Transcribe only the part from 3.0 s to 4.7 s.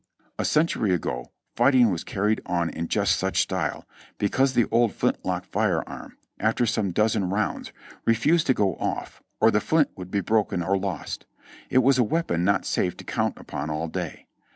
such style, because the